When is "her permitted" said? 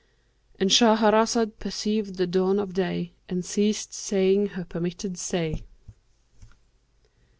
4.57-5.15